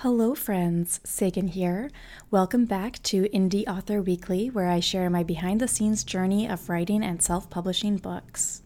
[0.00, 1.00] Hello, friends.
[1.04, 1.90] Sagan here.
[2.30, 6.68] Welcome back to Indie Author Weekly, where I share my behind the scenes journey of
[6.68, 8.60] writing and self publishing books.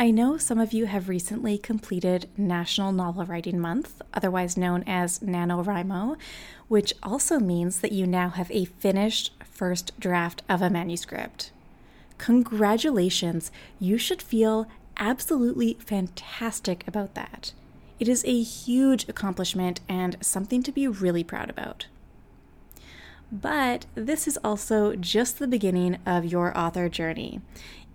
[0.00, 5.18] I know some of you have recently completed National Novel Writing Month, otherwise known as
[5.18, 6.16] NaNoWriMo,
[6.68, 11.50] which also means that you now have a finished first draft of a manuscript.
[12.16, 13.52] Congratulations!
[13.78, 17.52] You should feel absolutely fantastic about that.
[17.98, 21.86] It is a huge accomplishment and something to be really proud about.
[23.32, 27.40] But this is also just the beginning of your author journey.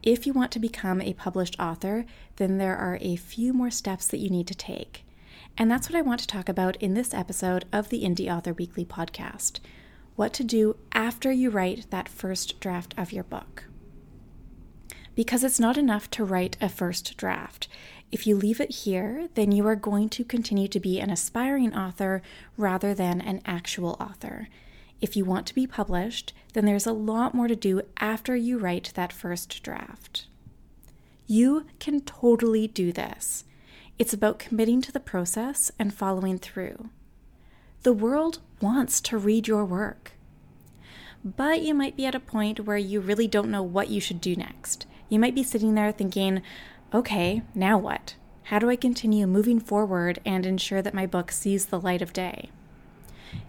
[0.03, 2.05] If you want to become a published author,
[2.38, 5.05] then there are a few more steps that you need to take.
[5.58, 8.53] And that's what I want to talk about in this episode of the Indie Author
[8.53, 9.59] Weekly podcast
[10.16, 13.66] what to do after you write that first draft of your book.
[15.16, 17.67] Because it's not enough to write a first draft.
[18.11, 21.75] If you leave it here, then you are going to continue to be an aspiring
[21.75, 22.21] author
[22.57, 24.49] rather than an actual author.
[24.99, 28.58] If you want to be published, then there's a lot more to do after you
[28.58, 30.27] write that first draft.
[31.25, 33.45] You can totally do this.
[33.97, 36.89] It's about committing to the process and following through.
[37.83, 40.11] The world wants to read your work.
[41.23, 44.19] But you might be at a point where you really don't know what you should
[44.19, 44.86] do next.
[45.08, 46.41] You might be sitting there thinking,
[46.94, 48.16] okay, now what?
[48.44, 52.14] How do I continue moving forward and ensure that my book sees the light of
[52.14, 52.50] day?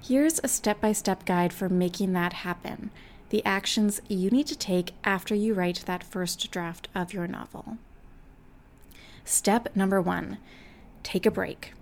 [0.01, 2.91] Here's a step by step guide for making that happen
[3.31, 7.79] the actions you need to take after you write that first draft of your novel.
[9.25, 10.37] Step number one
[11.03, 11.73] take a break.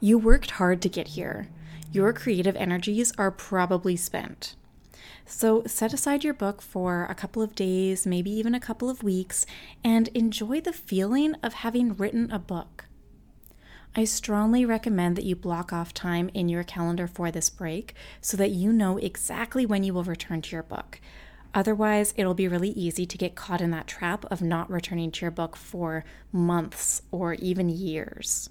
[0.00, 1.48] You worked hard to get here.
[1.90, 4.54] Your creative energies are probably spent.
[5.24, 9.02] So set aside your book for a couple of days, maybe even a couple of
[9.02, 9.46] weeks,
[9.82, 12.86] and enjoy the feeling of having written a book.
[13.94, 18.36] I strongly recommend that you block off time in your calendar for this break so
[18.36, 21.00] that you know exactly when you will return to your book.
[21.54, 25.24] Otherwise, it'll be really easy to get caught in that trap of not returning to
[25.24, 28.50] your book for months or even years.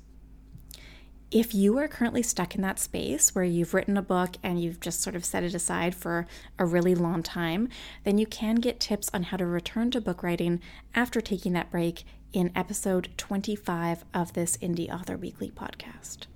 [1.32, 4.80] If you are currently stuck in that space where you've written a book and you've
[4.80, 6.28] just sort of set it aside for
[6.60, 7.68] a really long time,
[8.04, 10.62] then you can get tips on how to return to book writing
[10.94, 16.28] after taking that break in episode 25 of this Indie Author Weekly podcast.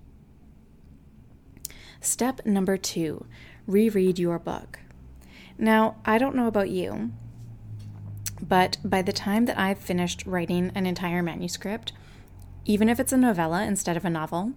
[2.02, 3.26] Step number two
[3.68, 4.80] reread your book.
[5.58, 7.12] Now, I don't know about you,
[8.42, 11.92] but by the time that I've finished writing an entire manuscript,
[12.66, 14.54] even if it's a novella instead of a novel,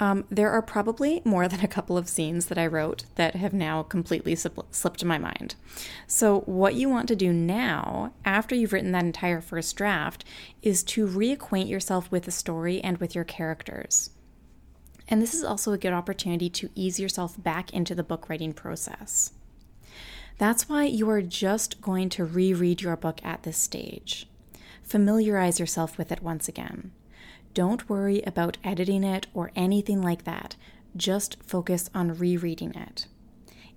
[0.00, 3.52] um, there are probably more than a couple of scenes that I wrote that have
[3.52, 5.54] now completely slipped my mind.
[6.06, 10.24] So, what you want to do now, after you've written that entire first draft,
[10.62, 14.10] is to reacquaint yourself with the story and with your characters.
[15.06, 18.52] And this is also a good opportunity to ease yourself back into the book writing
[18.52, 19.32] process.
[20.38, 24.26] That's why you are just going to reread your book at this stage.
[24.82, 26.90] Familiarize yourself with it once again.
[27.54, 30.56] Don't worry about editing it or anything like that.
[30.96, 33.06] Just focus on rereading it.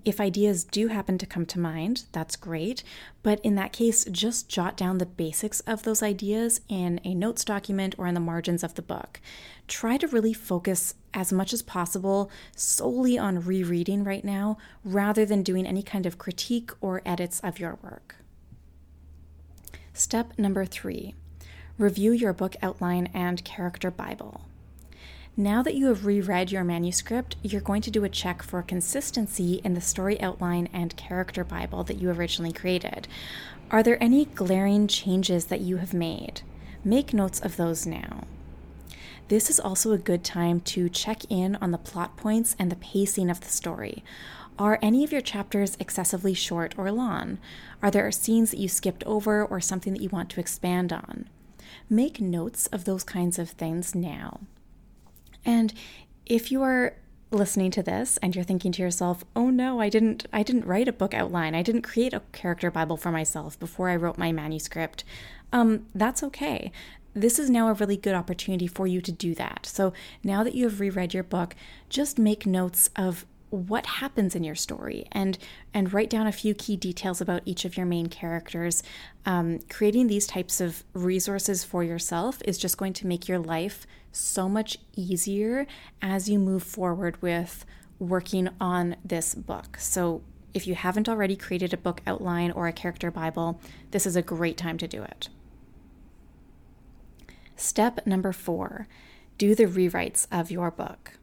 [0.03, 2.81] If ideas do happen to come to mind, that's great,
[3.23, 7.43] but in that case, just jot down the basics of those ideas in a notes
[7.43, 9.19] document or in the margins of the book.
[9.67, 15.43] Try to really focus as much as possible solely on rereading right now rather than
[15.43, 18.15] doing any kind of critique or edits of your work.
[19.93, 21.15] Step number three
[21.77, 24.41] Review your book outline and character Bible.
[25.39, 29.61] Now that you have reread your manuscript, you're going to do a check for consistency
[29.63, 33.07] in the story outline and character Bible that you originally created.
[33.69, 36.41] Are there any glaring changes that you have made?
[36.83, 38.23] Make notes of those now.
[39.27, 42.75] This is also a good time to check in on the plot points and the
[42.77, 44.03] pacing of the story.
[44.57, 47.37] Are any of your chapters excessively short or long?
[47.83, 51.29] Are there scenes that you skipped over or something that you want to expand on?
[51.89, 54.41] Make notes of those kinds of things now.
[55.45, 55.73] And
[56.25, 56.95] if you are
[57.31, 60.87] listening to this and you're thinking to yourself, "Oh no, I didn't I didn't write
[60.87, 61.55] a book outline.
[61.55, 65.03] I didn't create a character bible for myself before I wrote my manuscript."
[65.51, 66.71] Um, that's okay.
[67.13, 69.65] This is now a really good opportunity for you to do that.
[69.65, 69.91] So
[70.23, 71.55] now that you have reread your book,
[71.89, 75.37] just make notes of what happens in your story and
[75.73, 78.83] and write down a few key details about each of your main characters.
[79.25, 83.87] Um, creating these types of resources for yourself is just going to make your life
[84.11, 85.65] so much easier
[86.01, 87.65] as you move forward with
[87.99, 89.77] working on this book.
[89.79, 90.21] So
[90.53, 93.61] if you haven't already created a book outline or a character bible
[93.91, 95.29] this is a great time to do it.
[97.55, 98.87] Step number four
[99.37, 101.13] do the rewrites of your book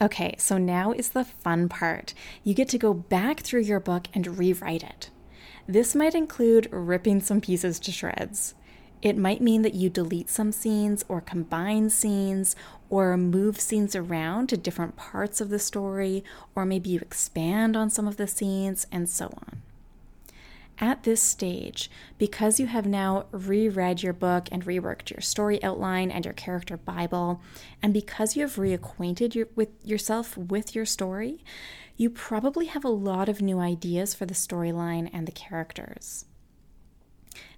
[0.00, 2.14] Okay, so now is the fun part.
[2.44, 5.10] You get to go back through your book and rewrite it.
[5.66, 8.54] This might include ripping some pieces to shreds.
[9.02, 12.54] It might mean that you delete some scenes or combine scenes
[12.90, 16.24] or move scenes around to different parts of the story,
[16.54, 19.62] or maybe you expand on some of the scenes, and so on.
[20.80, 26.10] At this stage, because you have now reread your book and reworked your story outline
[26.10, 27.40] and your character Bible,
[27.82, 31.42] and because you have reacquainted your, with yourself with your story,
[31.96, 36.26] you probably have a lot of new ideas for the storyline and the characters.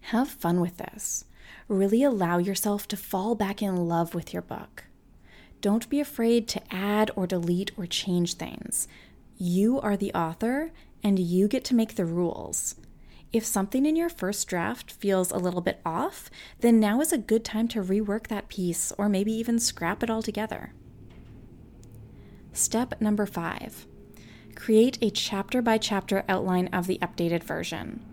[0.03, 1.27] Have fun with this.
[1.69, 4.85] Really allow yourself to fall back in love with your book.
[5.61, 8.89] Don't be afraid to add or delete or change things.
[9.37, 10.73] You are the author
[11.03, 12.77] and you get to make the rules.
[13.33, 16.31] If something in your first draft feels a little bit off,
[16.61, 20.11] then now is a good time to rework that piece or maybe even scrap it
[20.11, 20.73] altogether.
[22.53, 23.87] Step number five
[24.57, 28.10] create a chapter by chapter outline of the updated version.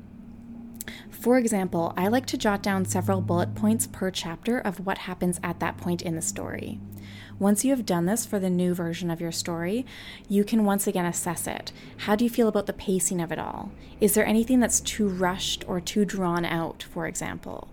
[1.09, 5.39] For example, I like to jot down several bullet points per chapter of what happens
[5.43, 6.79] at that point in the story.
[7.39, 9.85] Once you have done this for the new version of your story,
[10.27, 11.71] you can once again assess it.
[11.97, 13.71] How do you feel about the pacing of it all?
[14.01, 17.67] Is there anything that's too rushed or too drawn out, for example?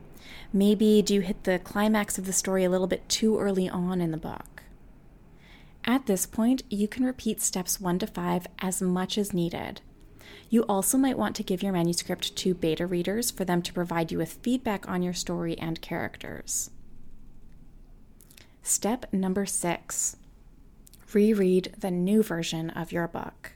[0.52, 4.00] Maybe do you hit the climax of the story a little bit too early on
[4.00, 4.62] in the book?
[5.84, 9.80] At this point, you can repeat steps 1 to 5 as much as needed.
[10.54, 14.12] You also might want to give your manuscript to beta readers for them to provide
[14.12, 16.70] you with feedback on your story and characters.
[18.62, 20.14] Step number six
[21.12, 23.54] reread the new version of your book.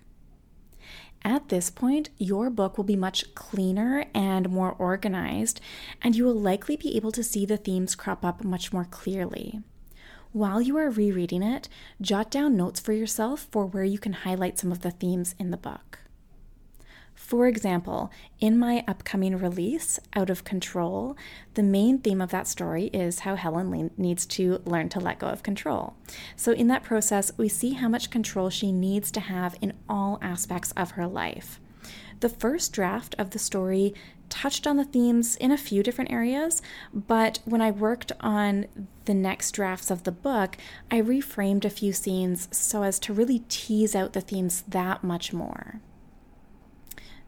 [1.23, 5.61] At this point, your book will be much cleaner and more organized,
[6.03, 9.61] and you will likely be able to see the themes crop up much more clearly.
[10.33, 11.69] While you are rereading it,
[12.01, 15.53] jot down notes for yourself for where you can highlight some of the themes in
[15.53, 16.01] the book.
[17.19, 18.11] For example,
[18.41, 21.17] in my upcoming release, Out of Control,
[21.55, 25.27] the main theme of that story is how Helen needs to learn to let go
[25.27, 25.95] of control.
[26.37, 30.19] So, in that process, we see how much control she needs to have in all
[30.23, 31.61] aspects of her life.
[32.21, 33.95] The first draft of the story
[34.31, 36.63] touched on the themes in a few different areas,
[36.95, 38.67] but when I worked on
[39.05, 40.57] the next drafts of the book,
[40.91, 45.33] I reframed a few scenes so as to really tease out the themes that much
[45.33, 45.81] more.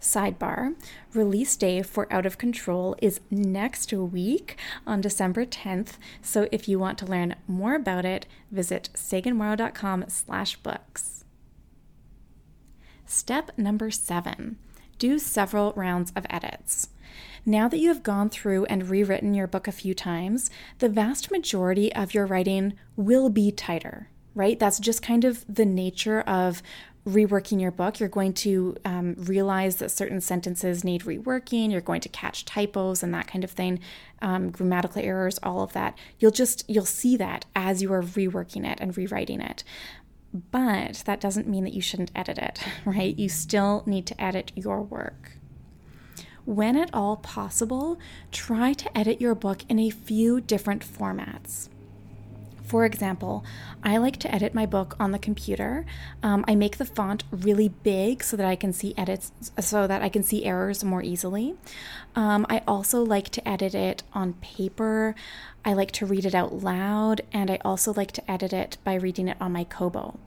[0.01, 0.75] Sidebar
[1.15, 4.57] release day for Out of Control is next week
[4.87, 5.93] on December 10th.
[6.23, 11.25] So if you want to learn more about it, visit saganmorrow.com slash books.
[13.07, 14.57] Step number seven
[15.01, 16.91] do several rounds of edits.
[17.45, 21.31] Now that you have gone through and rewritten your book a few times, the vast
[21.31, 24.59] majority of your writing will be tighter, right?
[24.59, 26.63] That's just kind of the nature of
[27.07, 31.71] reworking your book, you're going to um, realize that certain sentences need reworking.
[31.71, 33.81] You're going to catch typos and that kind of thing,
[34.21, 35.97] um, grammatical errors, all of that.
[36.19, 39.65] You'll just you'll see that as you are reworking it and rewriting it.
[40.33, 43.19] But that doesn't mean that you shouldn't edit it, right?
[43.19, 45.33] You still need to edit your work.
[46.45, 47.99] When at all possible,
[48.33, 51.69] try to edit your book in a few different formats.
[52.71, 53.45] For example,
[53.83, 55.85] I like to edit my book on the computer.
[56.23, 60.03] Um, I make the font really big so that I can see edits, so that
[60.03, 61.57] I can see errors more easily.
[62.15, 65.17] Um, I also like to edit it on paper.
[65.65, 68.95] I like to read it out loud, and I also like to edit it by
[68.95, 70.21] reading it on my Kobo.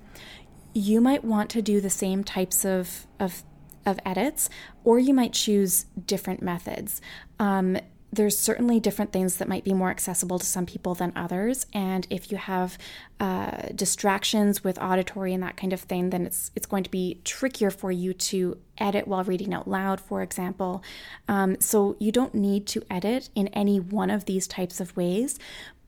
[0.73, 3.43] You might want to do the same types of, of
[3.85, 4.49] of edits,
[4.83, 7.01] or you might choose different methods.
[7.39, 7.77] Um,
[8.13, 11.65] there's certainly different things that might be more accessible to some people than others.
[11.73, 12.77] And if you have
[13.19, 17.21] uh, distractions with auditory and that kind of thing then it's it's going to be
[17.23, 20.83] trickier for you to edit while reading out loud for example.
[21.27, 25.39] Um, so you don't need to edit in any one of these types of ways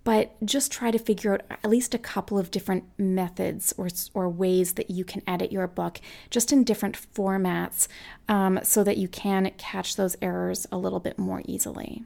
[0.06, 4.30] but just try to figure out at least a couple of different methods or, or
[4.30, 7.90] ways that you can edit your book just in different formats
[8.30, 12.04] um, so that you can catch those errors a little bit more easily.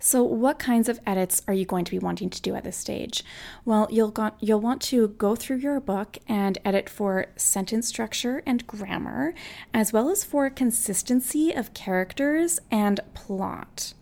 [0.00, 2.76] So, what kinds of edits are you going to be wanting to do at this
[2.76, 3.24] stage?
[3.64, 8.42] Well, you'll go, you'll want to go through your book and edit for sentence structure
[8.46, 9.34] and grammar,
[9.74, 13.94] as well as for consistency of characters and plot.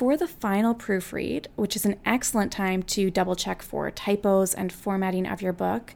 [0.00, 4.72] For the final proofread, which is an excellent time to double check for typos and
[4.72, 5.92] formatting of your book,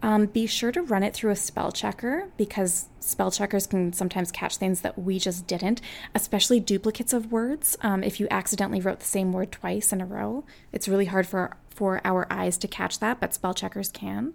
[0.00, 4.30] um, be sure to run it through a spell checker because spell checkers can sometimes
[4.30, 5.80] catch things that we just didn't,
[6.14, 7.76] especially duplicates of words.
[7.80, 11.26] Um, if you accidentally wrote the same word twice in a row, it's really hard
[11.26, 14.34] for for our eyes to catch that, but spell checkers can.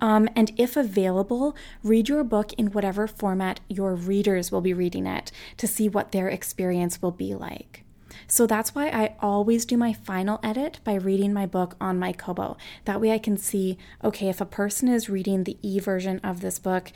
[0.00, 5.06] Um, and if available, read your book in whatever format your readers will be reading
[5.06, 7.84] it to see what their experience will be like.
[8.26, 12.12] So that's why I always do my final edit by reading my book on my
[12.12, 12.56] Kobo.
[12.84, 16.40] That way I can see okay, if a person is reading the e version of
[16.40, 16.92] this book,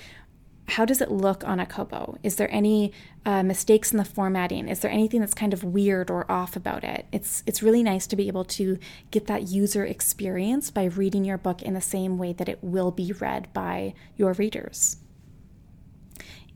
[0.69, 2.16] how does it look on a Kobo?
[2.23, 2.92] Is there any
[3.26, 4.69] uh, mistakes in the formatting?
[4.69, 7.07] Is there anything that's kind of weird or off about it?
[7.12, 8.78] It's it's really nice to be able to
[9.11, 12.90] get that user experience by reading your book in the same way that it will
[12.90, 14.97] be read by your readers.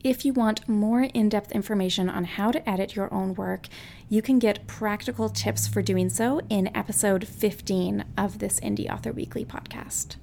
[0.07, 3.67] If you want more in depth information on how to edit your own work,
[4.09, 9.11] you can get practical tips for doing so in episode 15 of this Indie Author
[9.11, 10.15] Weekly podcast.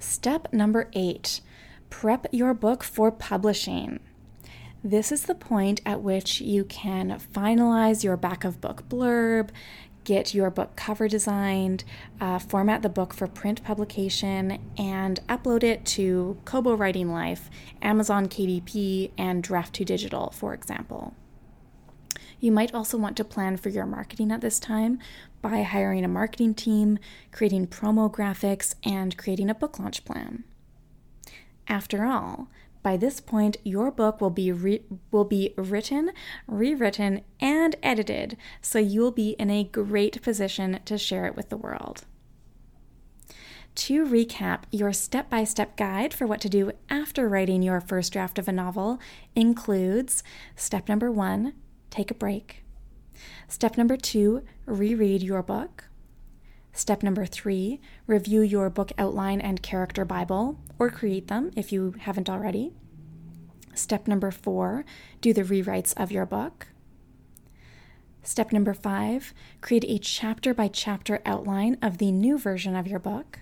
[0.00, 1.42] Step number eight
[1.90, 4.00] prep your book for publishing.
[4.82, 9.50] This is the point at which you can finalize your back of book blurb,
[10.10, 11.84] get your book cover designed,
[12.20, 17.48] uh, format the book for print publication, and upload it to Kobo Writing Life,
[17.80, 21.14] Amazon KDP, and Draft2Digital, for example.
[22.40, 24.98] You might also want to plan for your marketing at this time
[25.42, 26.98] by hiring a marketing team,
[27.30, 30.42] creating promo graphics, and creating a book launch plan.
[31.68, 32.48] After all,
[32.82, 36.12] by this point, your book will be re- will be written,
[36.46, 41.56] rewritten, and edited, so you'll be in a great position to share it with the
[41.56, 42.04] world.
[43.76, 48.12] To recap, your step by step guide for what to do after writing your first
[48.12, 48.98] draft of a novel
[49.34, 50.22] includes
[50.56, 51.54] step number one,
[51.90, 52.64] take a break.
[53.46, 55.89] Step number two, reread your book.
[56.72, 61.94] Step number three, review your book outline and character Bible, or create them if you
[62.00, 62.72] haven't already.
[63.74, 64.84] Step number four,
[65.20, 66.68] do the rewrites of your book.
[68.22, 72.98] Step number five, create a chapter by chapter outline of the new version of your
[72.98, 73.40] book.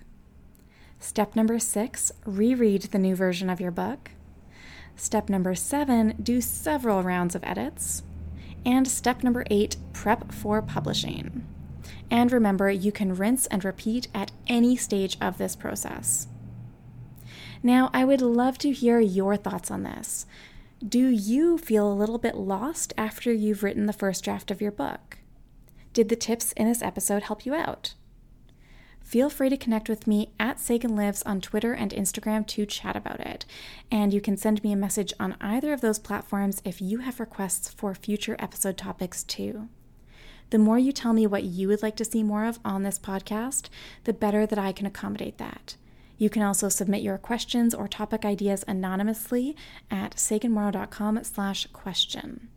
[0.99, 4.11] Step number six, reread the new version of your book.
[4.95, 8.03] Step number seven, do several rounds of edits.
[8.65, 11.45] And step number eight, prep for publishing.
[12.11, 16.27] And remember, you can rinse and repeat at any stage of this process.
[17.61, 20.25] Now, I would love to hear your thoughts on this.
[20.87, 24.71] Do you feel a little bit lost after you've written the first draft of your
[24.71, 25.17] book?
[25.91, 27.95] Did the tips in this episode help you out?
[29.01, 32.95] Feel free to connect with me at Sagan Lives on Twitter and Instagram to chat
[32.95, 33.43] about it.
[33.91, 37.19] And you can send me a message on either of those platforms if you have
[37.19, 39.67] requests for future episode topics too.
[40.49, 42.97] The more you tell me what you would like to see more of on this
[42.97, 43.69] podcast,
[44.05, 45.75] the better that I can accommodate that.
[46.17, 49.55] You can also submit your questions or topic ideas anonymously
[49.89, 52.49] at saganmorrow.com slash question.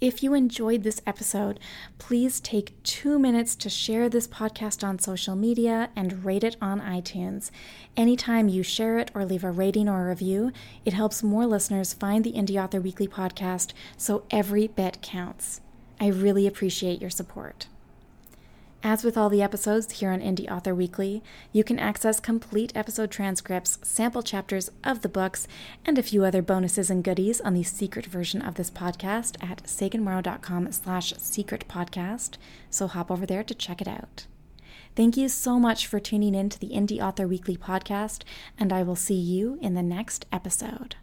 [0.00, 1.60] If you enjoyed this episode,
[1.98, 6.80] please take two minutes to share this podcast on social media and rate it on
[6.80, 7.50] iTunes.
[7.96, 10.52] Anytime you share it or leave a rating or a review,
[10.84, 15.60] it helps more listeners find the Indie Author Weekly podcast, so every bit counts.
[16.00, 17.66] I really appreciate your support.
[18.86, 21.22] As with all the episodes here on Indie Author Weekly,
[21.52, 25.48] you can access complete episode transcripts, sample chapters of the books,
[25.86, 29.62] and a few other bonuses and goodies on the secret version of this podcast at
[29.62, 32.36] saganmorrow.com slash secret podcast,
[32.68, 34.26] so hop over there to check it out.
[34.94, 38.22] Thank you so much for tuning in to the Indie Author Weekly podcast,
[38.58, 40.96] and I will see you in the next episode.